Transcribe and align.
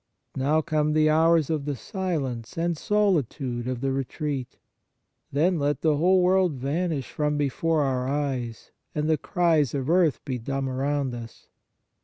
Now 0.35 0.61
come 0.63 0.93
the 0.93 1.11
hours 1.11 1.51
of 1.51 1.65
the 1.65 1.75
silence 1.75 2.57
and 2.57 2.75
solitude 2.75 3.67
of 3.67 3.81
the 3.81 3.91
retreat; 3.91 4.57
then 5.31 5.59
let 5.59 5.81
the 5.81 5.97
whole 5.97 6.23
world 6.23 6.53
vanish 6.55 7.11
from 7.11 7.37
before 7.37 7.83
our 7.83 8.07
eyes, 8.09 8.71
and 8.95 9.07
the 9.07 9.19
cries 9.19 9.75
of 9.75 9.91
earth 9.91 10.19
be 10.25 10.39
dumb 10.39 10.67
around 10.67 11.13
us. 11.13 11.49